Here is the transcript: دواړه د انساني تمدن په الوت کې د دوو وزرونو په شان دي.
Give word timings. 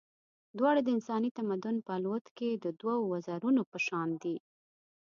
دواړه 0.57 0.79
د 0.83 0.87
انساني 0.95 1.29
تمدن 1.37 1.75
په 1.87 1.91
الوت 1.97 2.25
کې 2.37 2.49
د 2.53 2.65
دوو 2.79 2.97
وزرونو 3.11 3.61
په 3.71 3.77
شان 3.87 4.09
دي. 4.23 4.37